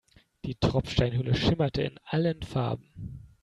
Die 0.45 0.55
Tropfsteinhöhle 0.55 1.35
schimmerte 1.35 1.83
in 1.83 1.99
allen 2.05 2.41
Farben. 2.41 2.91